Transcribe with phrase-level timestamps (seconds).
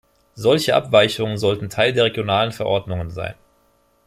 [0.35, 3.35] Solche Abweichungen sollten Teil der regionalen Verordnungen sein.